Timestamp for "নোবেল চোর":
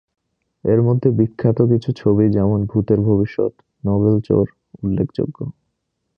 3.83-4.45